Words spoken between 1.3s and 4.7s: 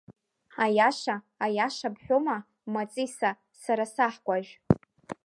аиаша бҳәома, Маҵиса, сара саҳкәажә!